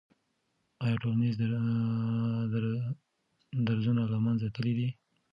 [0.83, 1.33] آیا ټولنیز
[3.67, 4.87] درزونه له منځه تللی سي؟